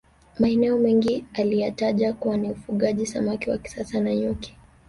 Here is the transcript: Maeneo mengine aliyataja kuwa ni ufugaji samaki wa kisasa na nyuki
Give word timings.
Maeneo 0.39 0.77
mengine 0.77 1.25
aliyataja 1.33 2.13
kuwa 2.13 2.37
ni 2.37 2.51
ufugaji 2.51 3.05
samaki 3.05 3.49
wa 3.49 3.57
kisasa 3.57 3.99
na 3.99 4.15
nyuki 4.15 4.57